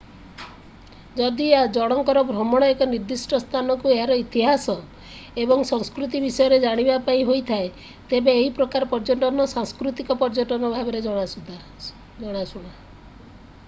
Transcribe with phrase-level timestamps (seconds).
[1.17, 4.75] ଯଦି ଜଣଙ୍କର ଭ୍ରମଣ ଏକ ନିର୍ଦ୍ଦିଷ୍ଟ ସ୍ଥାନକୁ ଏହାର ଇତିହାସ
[5.45, 7.69] ଏବଂ ସଂସ୍କୃତି ବିଷୟରେ ଜାଣିବା ପାଇଁ ହେଇଥାଏ
[8.13, 12.75] ତେବେ ଏହି ପ୍ରକାର ପର୍ଯ୍ୟଟନ ସାଂସ୍କୃତିକ ପର୍ଯ୍ୟଟନ ଭାବରେ ଜଣାଶୁଣା